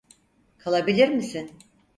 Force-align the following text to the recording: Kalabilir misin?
Kalabilir 0.59 1.09
misin? 1.09 1.51